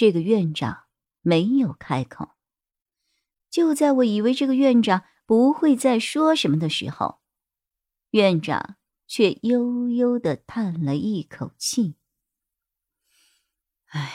[0.00, 0.84] 这个院长
[1.20, 2.30] 没有开口。
[3.50, 7.20] 就在我以为这个院长不会再说什么的时候，
[8.12, 11.96] 院长却悠悠的叹了一口气
[13.92, 14.10] ：“哎，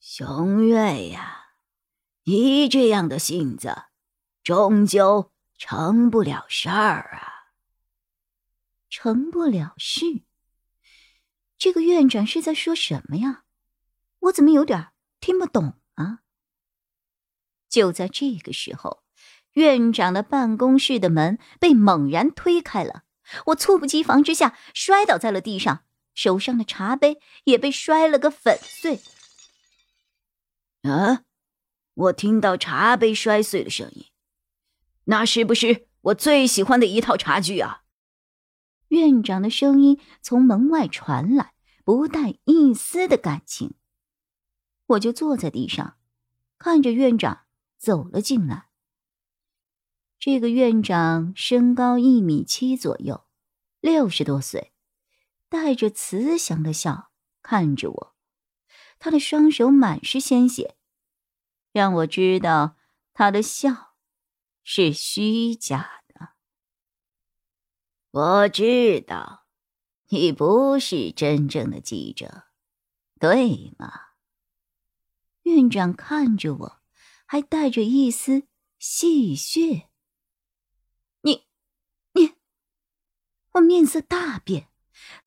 [0.00, 1.52] 熊月呀，
[2.24, 3.84] 你这样的性子，
[4.42, 7.52] 终究成不了事儿啊。
[8.88, 10.24] 成不了事。
[11.56, 13.44] 这个院长是在说什么呀？”
[14.30, 14.88] 我怎么有点
[15.20, 16.20] 听不懂啊？
[17.68, 19.02] 就在这个时候，
[19.52, 23.02] 院长的办公室的门被猛然推开了，
[23.46, 29.00] 我猝不及防之下摔倒在了地上，手上的茶杯也被摔了个粉碎。
[30.82, 31.24] 啊！
[31.94, 34.06] 我听到茶杯摔碎的声音，
[35.04, 37.82] 那是不是我最喜欢的一套茶具啊？
[38.88, 41.52] 院长的声音从门外传来，
[41.84, 43.74] 不带一丝的感情。
[44.90, 45.96] 我就坐在地上，
[46.58, 47.42] 看着院长
[47.78, 48.70] 走了进来。
[50.18, 53.24] 这个院长身高一米七左右，
[53.80, 54.72] 六十多岁，
[55.48, 58.14] 带着慈祥的笑看着我，
[58.98, 60.76] 他的双手满是鲜血，
[61.72, 62.76] 让我知道
[63.14, 63.94] 他的笑
[64.62, 66.30] 是虚假的。
[68.10, 69.46] 我知道，
[70.08, 72.44] 你不是真正的记者，
[73.20, 74.09] 对吗？
[75.50, 76.80] 院长看着我，
[77.26, 78.44] 还带着一丝
[78.78, 79.86] 戏谑。
[81.22, 81.44] 你，
[82.12, 82.34] 你，
[83.52, 84.68] 我面色大变，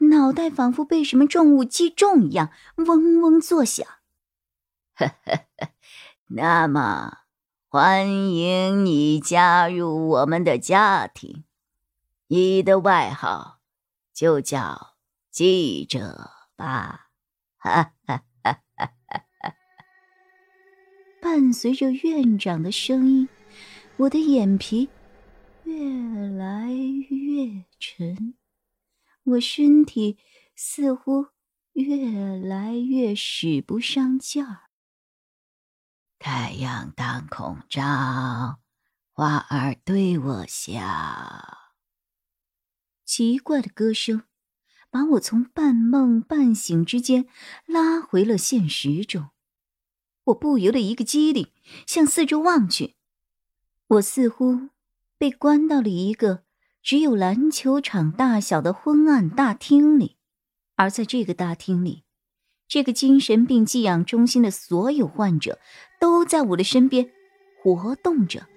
[0.09, 3.85] 脑袋仿佛被什么重物击中一样，嗡嗡作响。
[6.27, 7.17] 那么，
[7.67, 11.43] 欢迎你加入我们的家庭。
[12.27, 13.59] 你的外号
[14.13, 14.95] 就叫
[15.29, 17.09] 记者吧。
[17.57, 18.23] 哈哈。
[21.53, 23.29] 随着院长的声音，
[23.97, 24.89] 我的眼皮
[25.63, 28.33] 越来越沉，
[29.23, 30.17] 我身体
[30.55, 31.27] 似乎
[31.73, 34.63] 越来越使不上劲儿。
[36.17, 38.59] 太阳当空照，
[39.11, 40.81] 花儿对我笑。
[43.05, 44.23] 奇怪的歌声
[44.89, 47.27] 把我从半梦半醒之间
[47.65, 49.32] 拉回了现实中。
[50.25, 51.49] 我不由得一个机灵，
[51.85, 52.95] 向四周望去。
[53.87, 54.69] 我似乎
[55.17, 56.43] 被关到了一个
[56.81, 60.17] 只有篮球场大小的昏暗大厅里，
[60.75, 62.03] 而在这个大厅里，
[62.67, 65.59] 这个精神病寄养中心的所有患者
[65.99, 67.11] 都在我的身边
[67.61, 68.47] 活动着。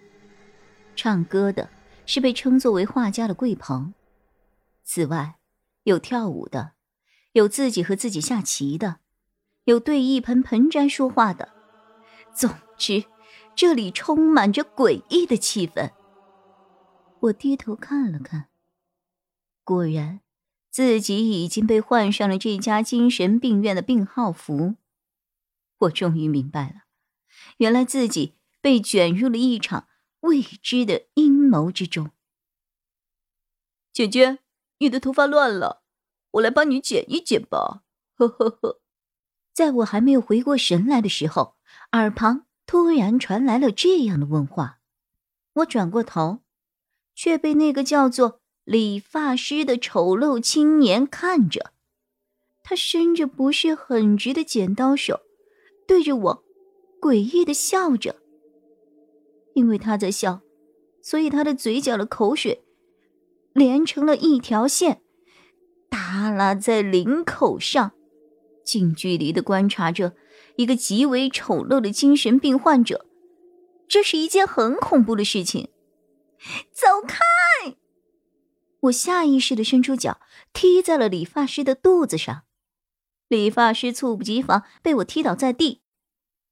[0.94, 1.68] 唱歌的
[2.06, 3.92] 是被称作为画家的桂鹏，
[4.84, 5.36] 此外，
[5.82, 6.72] 有跳舞的，
[7.32, 9.00] 有自己和自己下棋的，
[9.64, 11.55] 有对一盆盆栽说话的。
[12.36, 13.06] 总之，
[13.54, 15.90] 这里充满着诡异的气氛。
[17.20, 18.50] 我低头看了看，
[19.64, 20.20] 果然，
[20.70, 24.74] 自己已经被换上了这家精神病院的病号服。
[25.78, 26.82] 我终于明白了，
[27.56, 29.88] 原来自己被卷入了一场
[30.20, 32.10] 未知的阴谋之中。
[33.94, 34.40] 姐姐，
[34.80, 35.82] 你的头发乱了，
[36.32, 37.84] 我来帮你剪一剪吧。
[38.14, 38.82] 呵呵呵，
[39.54, 41.55] 在我还没有回过神来的时候。
[41.96, 44.80] 耳旁突然传来了这样的问话，
[45.54, 46.40] 我转过头，
[47.14, 51.72] 却被那个叫做理发师的丑陋青年看着。
[52.62, 55.20] 他伸着不是很直的剪刀手，
[55.86, 56.44] 对着我
[57.00, 58.16] 诡异的笑着。
[59.54, 60.42] 因为他在笑，
[61.00, 62.64] 所以他的嘴角的口水
[63.52, 65.00] 连成了一条线，
[65.88, 67.92] 耷拉在领口上。
[68.64, 70.14] 近距离的观察着。
[70.56, 73.06] 一个极为丑陋的精神病患者，
[73.88, 75.70] 这是一件很恐怖的事情。
[76.72, 77.76] 走开！
[78.80, 80.20] 我下意识的伸出脚，
[80.52, 82.44] 踢在了理发师的肚子上。
[83.28, 85.82] 理发师猝不及防，被我踢倒在地。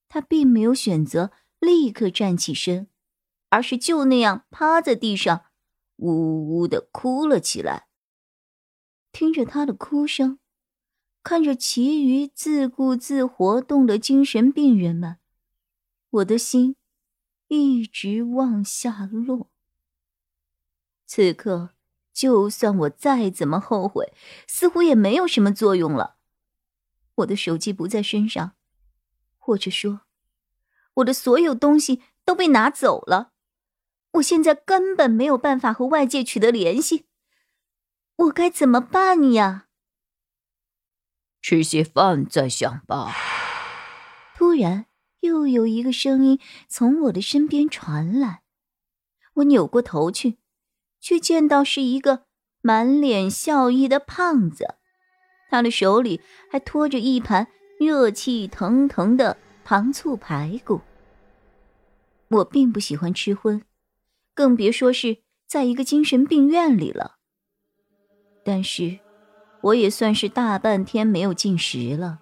[0.09, 1.31] 他并没有选择
[1.61, 2.89] 立刻站起身，
[3.51, 5.45] 而是就那样趴在地上，
[5.97, 7.87] 呜呜的哭了起来。
[9.13, 10.41] 听着他的哭声，
[11.25, 15.17] 看着其余自顾自活动的精神病人们，
[16.11, 16.77] 我的心
[17.49, 19.51] 一直往下落。
[21.07, 21.71] 此刻，
[22.13, 24.13] 就算我再怎么后悔，
[24.47, 26.17] 似乎也没有什么作用了。
[27.15, 28.53] 我的手机不在身上，
[29.39, 30.03] 或者说，
[30.97, 33.33] 我的所有东西都被拿走了。
[34.13, 37.07] 我现在根本没有办法和外界取得联系，
[38.17, 39.64] 我该怎么办呀？
[41.45, 43.15] 吃些饭再想吧。
[44.35, 44.87] 突然，
[45.21, 48.41] 又有一个声音从我的身边传来。
[49.35, 50.39] 我扭过头去，
[51.01, 52.25] 却见到是一个
[52.63, 54.77] 满脸笑意的胖子，
[55.51, 57.49] 他的手里还托着一盘
[57.79, 59.37] 热气腾腾的
[59.67, 60.81] 糖醋排骨。
[62.29, 63.63] 我并不喜欢吃荤，
[64.33, 67.17] 更别说是在一个精神病院里了。
[68.43, 69.04] 但是。
[69.65, 72.19] 我也算是大半天没有进食了，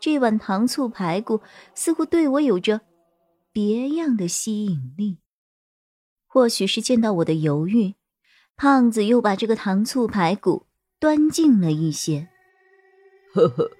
[0.00, 1.42] 这碗糖醋排骨
[1.74, 2.80] 似乎对我有着
[3.52, 5.18] 别样的吸引力。
[6.26, 7.96] 或许是见到我的犹豫，
[8.56, 10.66] 胖子又把这个糖醋排骨
[10.98, 12.28] 端进了一些。
[13.34, 13.70] 呵呵，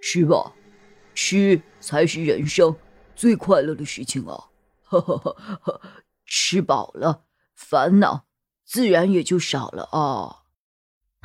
[0.00, 0.54] 吃吧，
[1.14, 2.74] 吃才是人生
[3.14, 4.48] 最快乐的事情啊！
[4.84, 5.80] 呵呵呵呵，
[6.24, 7.24] 吃饱了，
[7.54, 8.24] 烦恼
[8.64, 10.43] 自然也就少了啊。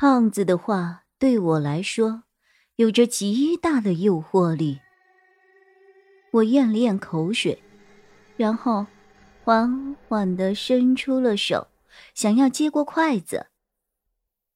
[0.00, 2.22] 胖子的话对我来说
[2.76, 4.80] 有着极大的诱惑力。
[6.30, 7.62] 我咽了咽口水，
[8.38, 8.86] 然后
[9.44, 11.68] 缓缓的伸出了手，
[12.14, 13.48] 想要接过筷子。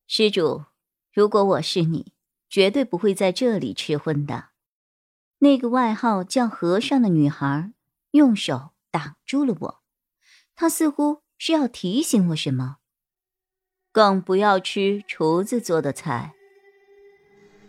[0.06, 0.64] 施主，
[1.12, 2.14] 如果我是你，
[2.48, 4.46] 绝对不会在这里吃荤的。
[5.40, 7.74] 那个外号叫和尚的女孩
[8.12, 9.82] 用手挡住了我，
[10.56, 12.78] 她似乎是要提醒我什么。
[13.94, 16.34] 更不要吃厨子做的菜。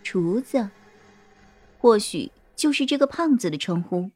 [0.01, 0.71] 厨子，
[1.77, 4.09] 或许就是这个胖子的称呼。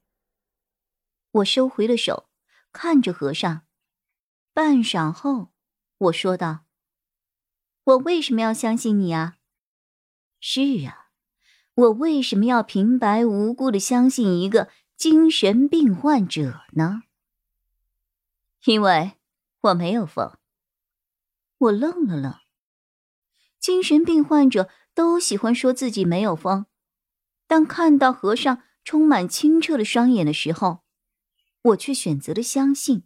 [1.33, 2.27] 我收回了手，
[2.71, 3.61] 看着和尚。
[4.55, 5.51] 半晌后，
[5.99, 6.61] 我说道
[7.85, 9.37] ：“我为什么要相信你啊
[10.41, 11.11] ？”“是啊，
[11.75, 17.03] 我为什么要平白无故的相信一个精神病患者呢？
[18.65, 19.11] 因为
[19.61, 20.35] 我没有疯。”
[21.59, 22.33] 我愣了愣。
[23.59, 26.65] 精神病患者都喜欢说自己没有疯，
[27.47, 30.83] 但看到和尚充满清澈的双眼的时候，
[31.61, 33.03] 我却选择了相信。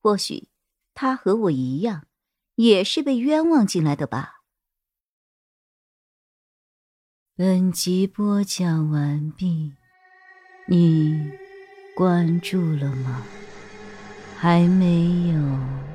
[0.00, 0.48] 或许
[0.92, 2.06] 他和我一样，
[2.56, 4.42] 也是被冤枉进来的吧。
[7.34, 9.72] 本集播讲完毕，
[10.68, 11.32] 你
[11.96, 13.26] 关注了吗？
[14.36, 15.93] 还没有。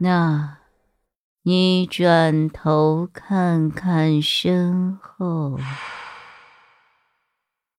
[0.00, 0.58] 那，
[1.42, 5.58] 你转头看看身后。